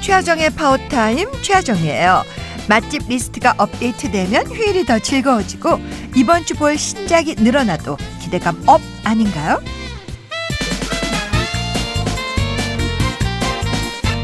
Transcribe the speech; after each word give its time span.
최화정의 0.00 0.50
파워타임 0.50 1.28
최화정이에요. 1.42 2.24
맛집 2.68 3.02
리스트가 3.08 3.54
업데이트되면 3.58 4.46
휴일이 4.48 4.84
더 4.86 4.98
즐거워지고 4.98 5.78
이번 6.16 6.44
주 6.44 6.54
볼 6.54 6.76
신작이 6.76 7.36
늘어나도 7.38 7.96
기대감 8.20 8.60
up 8.66 8.80
아닌가요? 9.04 9.60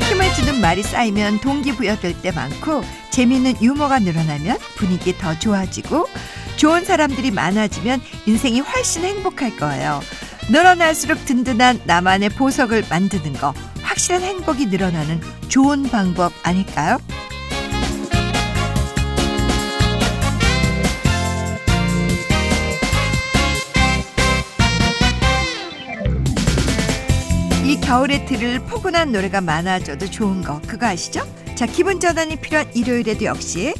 힘을 0.09 0.33
주는 0.35 0.61
말이 0.61 0.83
쌓이면 0.83 1.41
동기부여될 1.41 2.20
때 2.23 2.31
많고 2.33 2.83
재미있는 3.11 3.61
유머가 3.62 3.98
늘어나면 3.98 4.59
분위기 4.77 5.17
더 5.17 5.39
좋아지고 5.39 6.09
좋은 6.56 6.84
사람들이 6.84 7.31
많아지면 7.31 8.01
인생이 8.27 8.61
훨씬 8.61 9.05
행복할 9.05 9.56
거예요. 9.56 10.01
늘어날수록 10.51 11.25
든든한 11.25 11.83
나만의 11.84 12.31
보석을 12.31 12.84
만드는 12.91 13.34
거 13.34 13.55
확실한 14.02 14.23
행복이 14.23 14.66
늘어나는 14.66 15.20
좋은 15.48 15.84
방법 15.84 16.33
아닐까요? 16.42 16.98
이 27.65 27.80
겨울에 27.80 28.25
들을 28.25 28.59
포근한 28.65 29.12
노래가 29.12 29.41
많아져도 29.41 30.11
좋은 30.11 30.42
거 30.42 30.61
그거 30.66 30.87
아시죠? 30.87 31.23
자 31.55 31.66
기분 31.66 32.00
전환이 32.00 32.37
필요한 32.37 32.75
일요일에도 32.75 33.27
역시 33.27 33.73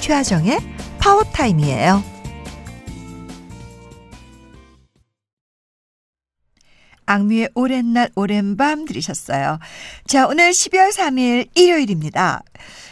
최하정의 0.00 0.58
파워타임이에요. 0.98 2.09
악뮤의 7.10 7.50
오랜 7.54 7.92
날 7.92 8.08
오랜 8.14 8.56
밤 8.56 8.84
들으셨어요. 8.84 9.58
자 10.06 10.28
오늘 10.28 10.50
12월 10.50 10.92
3일 10.92 11.48
일요일입니다. 11.56 12.42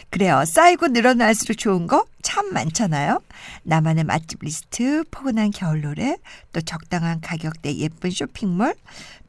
그래요. 0.09 0.43
쌓이고 0.45 0.87
늘어날수록 0.87 1.57
좋은 1.57 1.87
거 1.87 2.05
참 2.21 2.53
많잖아요. 2.53 3.21
나만의 3.63 4.03
맛집 4.03 4.39
리스트, 4.43 5.03
포근한 5.09 5.51
겨울 5.51 5.81
노래, 5.81 6.17
또 6.53 6.61
적당한 6.61 7.21
가격대 7.21 7.75
예쁜 7.77 8.11
쇼핑몰, 8.11 8.75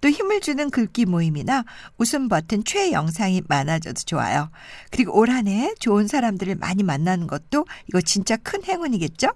또 0.00 0.10
힘을 0.10 0.40
주는 0.40 0.68
글귀 0.70 1.06
모임이나 1.06 1.64
웃음 1.98 2.28
버튼 2.28 2.62
최애 2.64 2.92
영상이 2.92 3.42
많아져도 3.48 4.02
좋아요. 4.04 4.50
그리고 4.90 5.16
올 5.18 5.30
한 5.30 5.46
해 5.46 5.72
좋은 5.78 6.08
사람들을 6.08 6.56
많이 6.56 6.82
만나는 6.82 7.26
것도 7.26 7.64
이거 7.88 8.00
진짜 8.02 8.36
큰 8.36 8.62
행운이겠죠? 8.64 9.28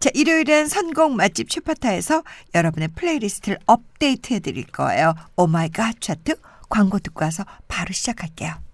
자, 0.00 0.10
일요일엔 0.14 0.66
선곡 0.68 1.12
맛집 1.12 1.48
최파타에서 1.50 2.24
여러분의 2.54 2.88
플레이리스트를 2.88 3.58
업데이트 3.66 4.34
해드릴 4.34 4.66
거예요. 4.66 5.14
Oh 5.36 5.54
My 5.54 5.73
God 5.73 6.00
차트 6.00 6.34
광고 6.68 6.98
듣고 6.98 7.24
와서 7.24 7.44
바로 7.68 7.92
시작할게요. 7.92 8.65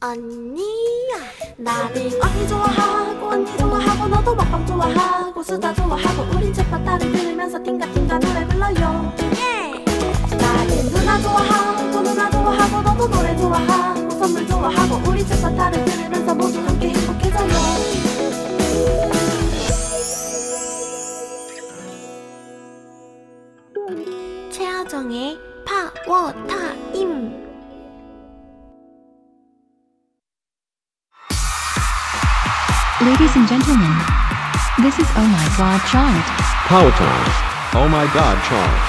언니야. 0.00 1.16
나는 1.56 2.22
언니 2.22 2.48
좋아하고 2.48 3.28
언니 3.28 3.56
좋아하고 3.56 4.08
너도 4.08 4.34
먹방 4.34 4.66
좋아하고 4.66 5.42
수다 5.42 5.72
좋아하고 5.72 6.36
우린 6.36 6.52
최파타를 6.52 7.10
들으면서 7.12 7.62
띵가띵가 7.62 8.18
노래 8.18 8.46
불러요. 8.46 9.14
나는 10.38 10.90
누나 10.90 11.18
좋아하고 11.18 12.02
누나 12.02 12.30
좋아하고 12.30 12.82
너도 12.82 13.08
노래 13.08 13.36
좋아하고 13.38 14.10
선물 14.10 14.46
좋아하고 14.46 15.10
우리 15.10 15.26
최파타를 15.26 15.85
Ladies 33.05 33.35
and 33.35 33.47
gentlemen, 33.47 33.93
this 34.81 34.97
is 34.99 35.07
Oh 35.15 35.25
My 35.25 35.47
God 35.57 35.81
Chart. 35.89 36.25
Power 36.69 36.91
Time. 36.91 37.31
Oh 37.73 37.87
my 37.89 38.05
god, 38.13 38.37
Chart. 38.47 38.79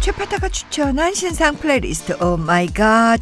최파타가 0.00 0.48
추천한 0.50 1.14
신상 1.14 1.56
플레이리스트 1.56 2.12
오 2.22 2.36
마이 2.36 2.66
갓 2.72 3.20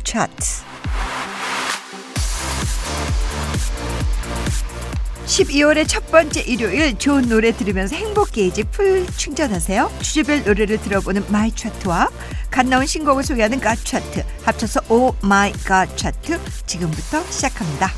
12월의 5.38 5.88
첫 5.88 6.10
번째 6.10 6.42
일요일 6.42 6.98
좋은 6.98 7.30
노래 7.30 7.52
들으면서 7.52 7.96
행복 7.96 8.32
게이지 8.32 8.64
full 8.72 9.06
충전하세요. 9.18 9.92
주제별 10.02 10.44
노래를 10.44 10.80
들어보는 10.80 11.26
My 11.32 11.52
차트와 11.52 12.10
갓 12.50 12.66
나온 12.66 12.88
신곡을 12.88 13.24
소개하는 13.24 13.60
갓 13.60 13.76
차트 13.76 14.26
합쳐서 14.44 14.82
Oh 14.90 15.14
My 15.22 15.52
God 15.52 15.96
차트 15.96 16.40
지금부터 16.66 17.24
시작합니다. 17.30 17.92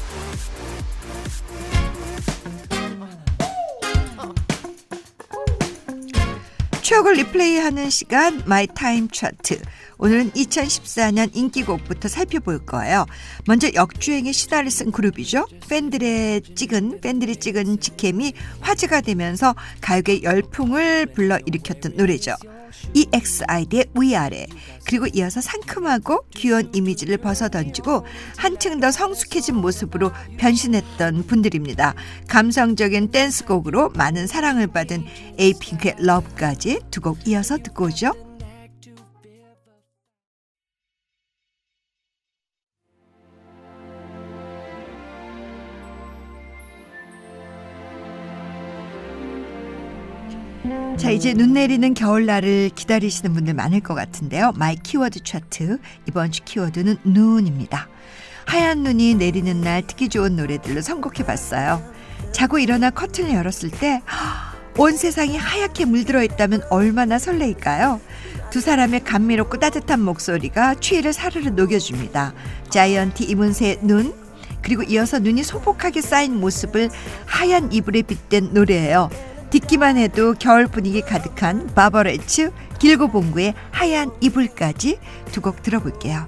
추억을 6.81 7.13
replay하는 7.13 7.89
시간 7.89 8.41
My 8.45 8.67
Time 8.67 9.07
차트. 9.09 9.61
오늘은 9.99 10.31
2014년 10.31 11.29
인기곡부터 11.35 12.07
살펴볼 12.07 12.65
거예요. 12.65 13.05
먼저 13.45 13.69
역주행의 13.73 14.31
신화를 14.31 14.71
쓴 14.71 14.91
그룹이죠. 14.91 15.45
팬들의 15.69 16.41
찍은 16.55 17.01
팬들이 17.01 17.35
찍은 17.35 17.81
직캠이 17.81 18.33
화제가 18.61 19.01
되면서 19.01 19.55
가요계 19.81 20.23
열풍을 20.23 21.07
불러일으켰던 21.07 21.97
노래죠. 21.97 22.33
EXID의 22.93 23.87
위아래 23.99 24.45
그리고 24.85 25.05
이어서 25.07 25.41
상큼하고 25.41 26.23
귀여운 26.33 26.71
이미지를 26.73 27.17
벗어던지고 27.17 28.05
한층 28.37 28.79
더 28.79 28.91
성숙해진 28.91 29.55
모습으로 29.55 30.13
변신했던 30.37 31.27
분들입니다. 31.27 31.93
감성적인 32.29 33.11
댄스곡으로 33.11 33.89
많은 33.95 34.27
사랑을 34.27 34.67
받은 34.67 35.03
에이핑크의 35.37 35.95
러브까지 35.99 36.79
두 36.89 37.01
곡 37.01 37.27
이어서 37.27 37.57
듣고 37.57 37.85
오죠. 37.85 38.28
이제 51.19 51.33
눈 51.33 51.51
내리는 51.51 51.93
겨울날을 51.93 52.69
기다리시는 52.73 53.33
분들 53.33 53.53
많을 53.53 53.81
것 53.81 53.93
같은데요. 53.93 54.53
My 54.55 54.77
키워드 54.77 55.19
차트 55.25 55.79
이번 56.07 56.31
주 56.31 56.41
키워드는 56.45 56.95
눈입니다. 57.03 57.89
하얀 58.45 58.83
눈이 58.83 59.15
내리는 59.15 59.59
날 59.59 59.85
듣기 59.85 60.07
좋은 60.07 60.37
노래들로 60.37 60.79
선곡해봤어요. 60.79 61.83
자고 62.31 62.57
일어나 62.57 62.89
커튼을 62.89 63.33
열었을 63.33 63.69
때 63.69 64.01
온 64.77 64.95
세상이 64.95 65.35
하얗게 65.35 65.83
물들어 65.83 66.23
있다면 66.23 66.61
얼마나 66.69 67.19
설레일까요? 67.19 67.99
두 68.49 68.61
사람의 68.61 69.03
감미롭고 69.03 69.59
따뜻한 69.59 69.99
목소리가 69.99 70.75
추위를 70.75 71.11
사르르 71.11 71.49
녹여줍니다. 71.49 72.33
자이언티 72.69 73.25
이문세의 73.25 73.79
눈 73.81 74.13
그리고 74.61 74.83
이어서 74.83 75.19
눈이 75.19 75.43
소복하게 75.43 75.99
쌓인 75.99 76.39
모습을 76.39 76.89
하얀 77.25 77.73
이불에 77.73 78.03
빗댄 78.03 78.53
노래예요. 78.53 79.09
듣기만 79.49 79.97
해도 79.97 80.33
겨울 80.37 80.67
분위기 80.67 81.01
가득한 81.01 81.67
바버레츠 81.73 82.51
길고 82.79 83.07
봉구의 83.09 83.53
하얀 83.71 84.11
이불까지 84.21 84.99
두 85.31 85.41
곡 85.41 85.63
들어볼게요. 85.63 86.27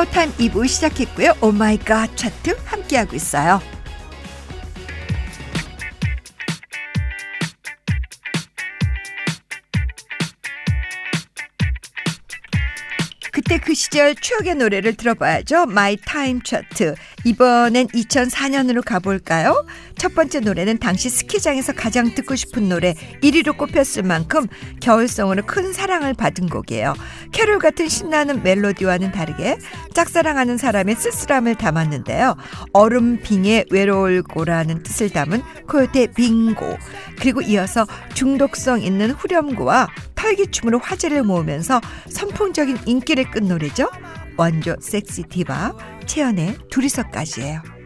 파워타임 0.00 0.32
2부 0.32 0.66
시작했고요. 0.66 1.34
Oh 1.42 1.63
My 1.63 1.84
God 1.84 2.16
차트 2.16 2.56
함께하고 2.64 3.14
있어요. 3.16 3.60
그때 13.30 13.58
그 13.58 13.74
시절 13.74 14.14
추억의 14.14 14.54
노래를 14.54 14.94
들어봐야죠. 14.94 15.66
My 15.66 15.96
Time 15.96 16.40
차트. 16.42 16.94
이번엔 17.24 17.88
2004년으로 17.88 18.82
가볼까요? 18.84 19.66
첫 20.00 20.14
번째 20.14 20.40
노래는 20.40 20.78
당시 20.78 21.10
스키장에서 21.10 21.74
가장 21.74 22.14
듣고 22.14 22.34
싶은 22.34 22.70
노래 22.70 22.94
1위로 23.22 23.54
꼽혔을 23.58 24.02
만큼 24.02 24.46
겨울송으로 24.80 25.42
큰 25.44 25.74
사랑을 25.74 26.14
받은 26.14 26.48
곡이에요. 26.48 26.94
캐롤 27.32 27.58
같은 27.58 27.86
신나는 27.86 28.42
멜로디와는 28.42 29.12
다르게 29.12 29.58
짝사랑하는 29.92 30.56
사람의 30.56 30.96
쓸쓸함을 30.96 31.56
담았는데요. 31.56 32.34
얼음 32.72 33.20
빙에 33.20 33.66
외로울 33.70 34.22
거라는 34.22 34.82
뜻을 34.82 35.10
담은 35.10 35.42
코요테 35.68 36.06
빙고. 36.14 36.78
그리고 37.18 37.42
이어서 37.42 37.86
중독성 38.14 38.80
있는 38.80 39.10
후렴구와 39.10 39.86
털기춤으로 40.14 40.78
화제를 40.78 41.24
모으면서 41.24 41.78
선풍적인 42.08 42.78
인기를 42.86 43.30
끈 43.30 43.48
노래죠. 43.48 43.90
원조 44.38 44.76
섹시 44.80 45.24
디바 45.24 45.74
채연의 46.06 46.56
둘이서까지예요. 46.70 47.79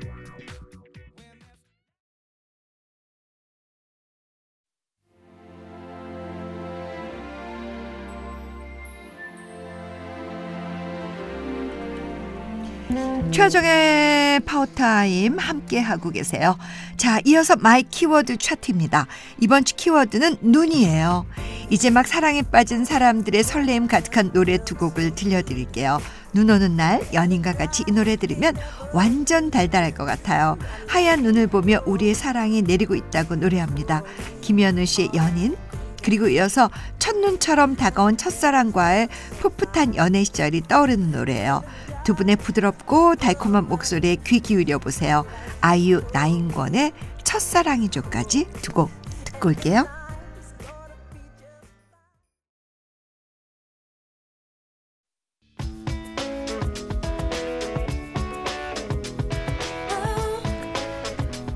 최화정의 13.31 14.41
파워타임 14.41 15.39
함께 15.39 15.81
하고 15.81 16.11
계세요. 16.11 16.57
자, 16.97 17.21
이어서 17.25 17.57
My 17.57 17.83
키워드 17.83 18.37
차트입니다. 18.37 19.07
이번 19.41 19.65
주 19.65 19.75
키워드는 19.75 20.37
눈이에요. 20.41 21.27
이제 21.71 21.91
막 21.91 22.07
사랑에 22.07 22.43
빠진 22.43 22.85
사람들의 22.85 23.43
설레임 23.43 23.89
가득한 23.89 24.33
노래 24.33 24.59
두 24.59 24.75
곡을 24.75 25.15
들려드릴게요. 25.15 26.01
눈 26.35 26.51
오는 26.51 26.77
날 26.77 27.01
연인과 27.13 27.55
같이 27.55 27.85
이 27.89 27.93
노래 27.93 28.17
들으면 28.17 28.55
완전 28.93 29.51
달달할 29.51 29.95
것 29.95 30.05
같아요. 30.05 30.59
하얀 30.89 31.23
눈을 31.23 31.47
보며 31.47 31.81
우리의 31.87 32.15
사랑이 32.15 32.63
내리고 32.63 32.95
있다고 32.95 33.37
노래합니다. 33.37 34.03
김현우 34.41 34.85
씨의 34.85 35.11
연인 35.15 35.57
그리고 36.03 36.29
이어서 36.29 36.71
첫눈처럼 36.99 37.77
다가온 37.77 38.19
첫사랑과의 38.19 39.09
풋풋한 39.41 39.97
연애 39.97 40.23
시절이 40.23 40.65
떠오르는 40.69 41.13
노래예요. 41.13 41.63
두 42.05 42.15
분의 42.15 42.37
부드럽고 42.37 43.17
달콤한 43.17 43.69
목소리에 43.69 44.17
귀 44.27 44.41
기울여 44.41 44.79
보세요. 44.79 45.25
아이유 45.61 46.03
나윤권의 46.13 46.93
첫사랑이죠까지 47.25 48.49
두 48.63 48.73
곡 48.73 48.91
듣고 49.25 49.49
올게요. 49.49 49.87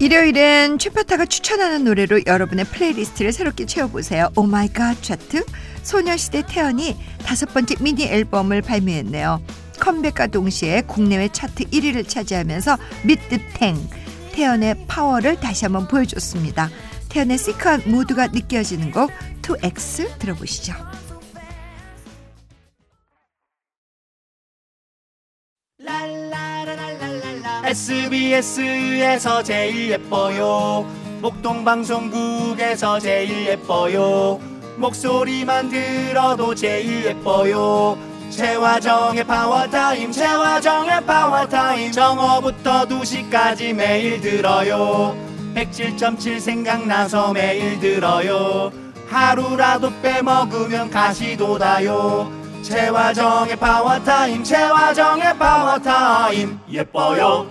일요일엔 0.01 0.79
최파타가 0.79 1.27
추천하는 1.27 1.85
노래로 1.85 2.21
여러분의 2.27 2.65
플레이리스트를 2.67 3.33
새롭게 3.33 3.67
채워보세요. 3.67 4.31
Oh 4.37 4.55
My 4.55 4.74
God 4.74 5.03
차트 5.03 5.44
소녀시대 5.83 6.44
태연이 6.49 6.97
다섯 7.25 7.53
번째 7.53 7.75
미니 7.81 8.05
앨범을 8.06 8.62
발매했네요. 8.62 9.43
컴백과 9.88 10.26
동시에 10.26 10.82
국내외 10.82 11.31
차트 11.32 11.64
1위를 11.70 12.06
차지하면서 12.06 12.76
미드탱 13.06 13.75
태연의 14.32 14.85
파워를 14.87 15.40
다시 15.40 15.64
한번 15.64 15.88
보여줬습니다. 15.88 16.69
태연의 17.08 17.38
시크한 17.38 17.85
무드가 17.87 18.26
느껴지는 18.26 18.90
곡 18.90 19.11
2X 19.40 20.19
들어보시죠. 20.19 20.75
SBS에서 27.64 29.43
제일 29.43 29.91
예뻐요 29.93 30.87
목동 31.23 31.64
방송국에서 31.64 32.99
제일 32.99 33.46
예뻐요 33.46 34.38
목소리만 34.76 35.70
들어도 35.70 36.55
제일 36.55 37.06
예뻐요 37.06 38.07
최화정의 38.31 39.25
파워타임 39.25 40.13
최화정의 40.13 41.05
파워타임. 41.05 41.93
정오부터 41.93 42.87
2시까지 42.87 43.75
매일 43.75 44.21
들어요. 44.21 45.17
107.7 45.55 46.41
생각나서 46.41 47.33
매일 47.33 47.81
들어요. 47.81 48.71
하루라도 49.09 49.91
빼먹으면 50.03 50.91
가시 50.91 51.37
돋아요. 51.37 52.31
최화정의 52.63 53.57
파워타임 53.57 54.45
최화정의 54.45 55.39
파워타임. 55.39 56.61
예뻐요. 56.71 57.47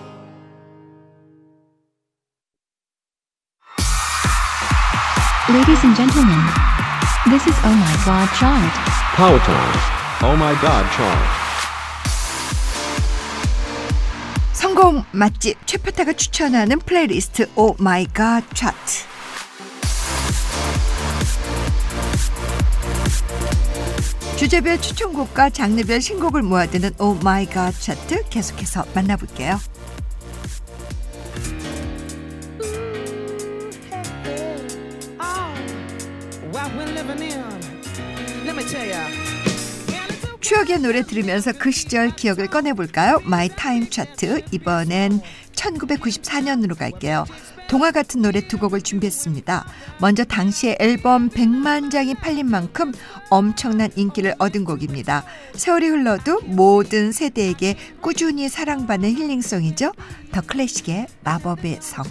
Ladies 5.49 5.81
and 5.85 5.95
gentlemen, 5.95 6.43
this 7.29 7.47
is 7.47 7.55
Oh 7.63 7.71
My 7.71 7.95
God 8.03 8.27
Chart. 8.35 8.73
Power 9.15 9.39
Time. 9.39 9.96
Oh 10.23 10.35
my 10.35 10.55
god 10.59 10.85
chart. 10.95 11.17
선곡 14.51 15.05
맛집 15.11 15.55
최파타가 15.67 16.13
추천하는 16.13 16.79
플레이리스트 16.79 17.47
Oh 17.55 17.75
My 17.77 18.07
God 18.07 18.43
차트. 18.55 19.05
주제별 24.37 24.81
추천곡과 24.81 25.51
장르별 25.51 26.01
신곡을 26.01 26.41
모아두는 26.41 26.95
Oh 26.97 27.13
My 27.13 27.45
God 27.45 27.79
차트 27.79 28.29
계속해서 28.29 28.85
만나볼게요. 28.95 29.59
추억의 40.77 40.79
노래 40.81 41.01
들으면서 41.01 41.51
그 41.53 41.71
시절 41.71 42.15
기억을 42.15 42.47
꺼내볼까요? 42.47 43.21
My 43.25 43.49
Time 43.49 43.89
차트 43.89 44.43
이번엔 44.51 45.21
1994년으로 45.53 46.77
갈게요. 46.77 47.25
동화 47.67 47.91
같은 47.91 48.21
노래 48.21 48.47
두 48.47 48.57
곡을 48.57 48.81
준비했습니다. 48.81 49.65
먼저 49.99 50.23
당시에 50.23 50.77
앨범 50.79 51.29
100만 51.29 51.91
장이 51.91 52.15
팔린 52.15 52.49
만큼 52.49 52.93
엄청난 53.29 53.89
인기를 53.95 54.35
얻은 54.39 54.63
곡입니다. 54.65 55.23
세월이 55.55 55.87
흘러도 55.87 56.41
모든 56.45 57.11
세대에게 57.11 57.75
꾸준히 58.01 58.47
사랑받는 58.47 59.15
힐링송이죠. 59.15 59.91
더 60.31 60.41
클래식의 60.41 61.07
마법의 61.23 61.79
성 61.81 62.05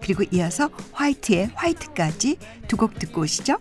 그리고 0.00 0.24
이어서 0.30 0.70
화이트의 0.92 1.50
화이트까지 1.54 2.38
두 2.68 2.76
곡 2.76 2.98
듣고 2.98 3.22
오시죠. 3.22 3.58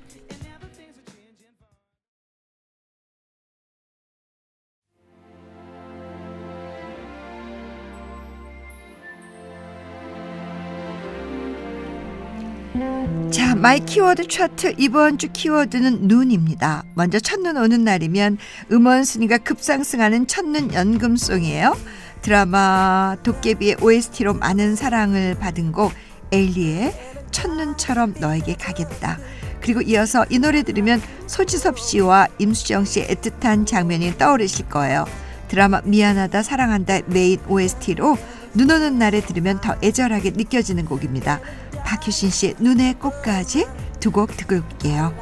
자, 13.31 13.55
my 13.56 13.79
키워드 13.79 14.27
차트 14.27 14.75
이번 14.77 15.17
주 15.17 15.27
키워드는 15.31 16.07
눈입니다. 16.07 16.83
먼저 16.95 17.19
첫눈 17.19 17.57
오는 17.57 17.83
날이면 17.83 18.38
음원 18.71 19.03
순위가 19.03 19.39
급상승하는 19.39 20.27
첫눈 20.27 20.74
연금송이에요. 20.74 21.77
드라마 22.21 23.15
도깨비의 23.24 23.77
OST로 23.81 24.33
많은 24.33 24.75
사랑을 24.75 25.36
받은 25.36 25.71
곡 25.71 25.93
에일리의 26.31 26.93
첫눈처럼 27.31 28.15
너에게 28.19 28.55
가겠다. 28.55 29.19
그리고 29.62 29.81
이어서 29.81 30.25
이 30.29 30.39
노래 30.39 30.63
들으면 30.63 31.01
소지섭 31.27 31.79
씨와 31.79 32.27
임수정 32.39 32.86
씨의 32.86 33.07
애틋한 33.07 33.67
장면이 33.67 34.17
떠오르실 34.17 34.69
거예요. 34.69 35.05
드라마 35.48 35.81
미안하다 35.83 36.43
사랑한다 36.43 37.00
메인 37.07 37.39
OST로 37.48 38.17
눈 38.53 38.70
오는 38.72 38.98
날에 38.98 39.22
들으면 39.22 39.62
더 39.62 39.75
애절하게 39.84 40.32
느껴지는 40.32 40.86
곡입니다. 40.86 41.39
박효신 41.86 42.29
씨의 42.29 42.56
눈의 42.60 42.96
꽃까지 42.96 43.68
두 44.00 44.12
곡 44.12 44.36
듣고 44.38 44.56
올게요. 44.56 45.13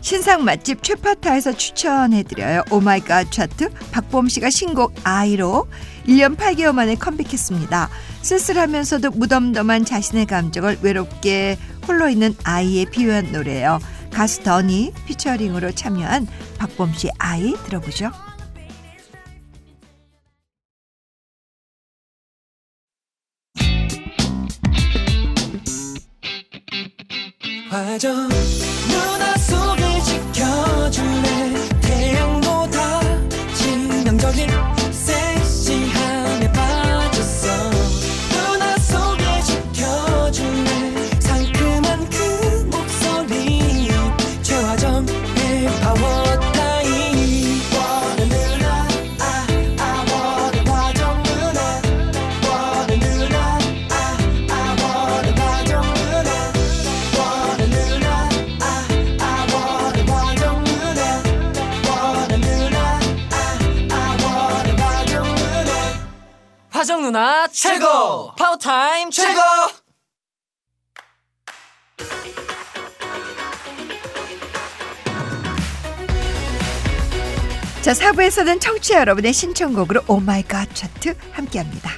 신상 0.00 0.44
맛집 0.44 0.82
최파타에서 0.82 1.52
추천해드려요. 1.52 2.64
oh 2.70 2.88
my 2.88 3.05
god 3.05 3.32
차트 3.32 3.70
박봄 3.92 4.28
씨가 4.28 4.50
신곡 4.50 4.94
아이로 5.04 5.68
1년 6.06 6.36
8개월 6.36 6.72
만에 6.74 6.96
컴백했습니다. 6.96 7.88
쓸쓸하면서도 8.22 9.10
무덤덤한 9.10 9.84
자신의 9.84 10.26
감정을 10.26 10.78
외롭게 10.82 11.58
홀로 11.86 12.08
있는 12.08 12.34
아이에 12.44 12.84
비유한 12.84 13.32
노래예요. 13.32 13.80
가수 14.12 14.42
더니 14.42 14.92
피처링으로 15.06 15.72
참여한 15.72 16.26
박범 16.58 16.94
씨 16.94 17.08
아이 17.18 17.54
들어보죠. 17.64 18.10
화정 27.70 28.28
최고! 67.52 68.34
파워타임 68.36 69.10
최고! 69.10 69.40
자, 77.82 77.92
4부에서는 77.92 78.60
청취자 78.60 79.00
여러분의 79.00 79.32
신청곡으로 79.32 80.02
oh 80.06 80.25
my 80.25 80.45
god 80.45 80.74
차트 80.74 81.16
함께합니다. 81.32 81.90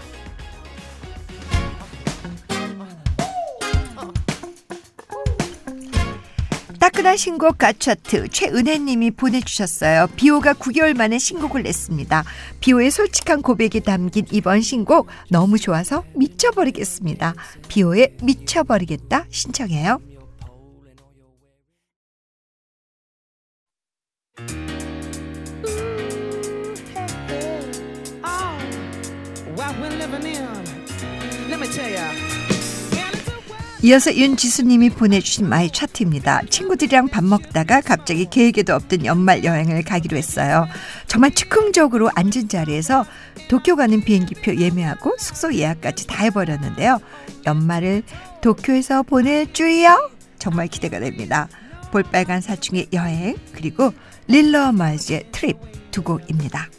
따끈한 7.05 7.19
신곡 7.19 7.59
가차트 7.59 8.29
최은혜님이 8.29 9.11
보내주셨어요. 9.13 10.09
비오가 10.17 10.55
9개월 10.55 10.97
만에 10.97 11.19
신곡을 11.19 11.63
냈습니다. 11.63 12.25
비오의 12.61 12.91
솔직한 12.91 13.43
고백이 13.43 13.81
담긴 13.81 14.25
이번 14.33 14.63
신곡 14.63 15.09
너무 15.29 15.59
좋아서 15.59 16.05
미쳐버리겠습니다. 16.15 17.35
비오의 17.69 18.17
미쳐버리겠다 18.23 19.27
신청해요. 19.29 20.01
오, 31.87 32.44
이어서 33.85 34.15
윤지수님이 34.15 34.89
보내주신 34.89 35.47
my 35.47 35.71
차트입니다. 35.71 36.41
친구들이랑 36.49 37.09
밥 37.09 37.23
먹다가 37.23 37.83
갑자기 37.83 38.25
계획에도 38.25 38.75
없던 38.75 39.05
연말 39.05 39.45
여행을 39.45 39.83
가기로 39.83 40.17
했어요. 40.17 40.67
정말 41.07 41.35
즉흥적으로 41.35 42.11
앉은 42.15 42.49
자리에서 42.49 43.05
도쿄 43.49 43.77
가는 43.77 44.01
비행기표 44.01 44.57
예매하고 44.57 45.17
숙소 45.19 45.53
예약까지 45.55 46.07
다 46.07 46.25
해버렸는데요. 46.25 46.99
연말을 47.45 48.05
도쿄에서 48.41 49.03
보낼 49.03 49.53
줄이요? 49.53 50.11
정말 50.39 50.69
기대가 50.69 50.99
됩니다. 50.99 51.49
볼빨간 51.93 52.41
사춘의 52.41 52.87
여행 52.95 53.37
그리고 53.53 53.93
릴러 54.29 54.73
마즈의 54.73 55.25
트립 55.31 55.59
두 55.91 56.03
곡입니다. 56.03 56.71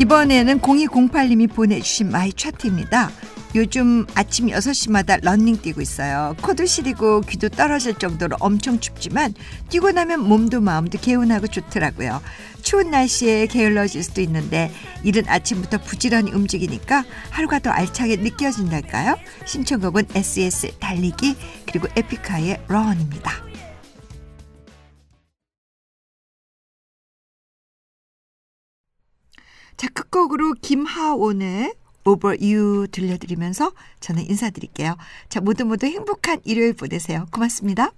이번에는 0.00 0.60
0208님이 0.60 1.52
보내주신 1.52 2.10
my 2.10 2.32
차트입니다. 2.32 3.10
요즘 3.54 4.06
아침 4.14 4.46
6시마다 4.46 5.22
런닝 5.22 5.60
뛰고 5.60 5.82
있어요. 5.82 6.34
코도 6.40 6.64
시리고 6.64 7.20
귀도 7.20 7.50
떨어질 7.50 7.94
정도로 7.94 8.38
엄청 8.40 8.80
춥지만 8.80 9.34
뛰고 9.68 9.92
나면 9.92 10.20
몸도 10.20 10.62
마음도 10.62 10.98
개운하고 10.98 11.48
좋더라고요. 11.48 12.22
추운 12.62 12.90
날씨에 12.90 13.46
게을러질 13.46 14.02
수도 14.02 14.22
있는데 14.22 14.72
이른 15.02 15.28
아침부터 15.28 15.78
부지런히 15.82 16.32
움직이니까 16.32 17.04
하루가 17.28 17.58
더 17.58 17.68
알차게 17.68 18.16
느껴진달까요? 18.16 19.16
신청곡은 19.44 20.06
SES 20.14 20.78
달리기 20.78 21.36
그리고 21.66 21.88
에픽하이의 21.94 22.62
Run입니다. 22.68 23.32
자, 29.80 29.88
끝곡으로 29.88 30.52
김하온의 30.60 31.72
Over 32.04 32.36
You 32.38 32.86
들려드리면서 32.88 33.72
저는 34.00 34.28
인사드릴게요. 34.28 34.98
자, 35.30 35.40
모두 35.40 35.64
모두 35.64 35.86
행복한 35.86 36.38
일요일 36.44 36.74
보내세요. 36.74 37.24
고맙습니다. 37.32 37.90